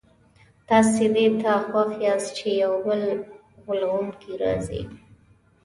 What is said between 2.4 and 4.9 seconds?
یو بل غولونکی راځي.